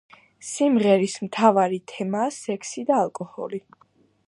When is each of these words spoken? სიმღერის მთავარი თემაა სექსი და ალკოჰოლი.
სიმღერის 0.51 1.17
მთავარი 1.25 1.79
თემაა 1.93 2.33
სექსი 2.39 2.87
და 2.91 2.99
ალკოჰოლი. 3.05 3.61